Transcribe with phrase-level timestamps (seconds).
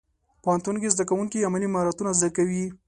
[0.43, 2.65] پوهنتون کې زدهکوونکي عملي مهارتونه زده کوي.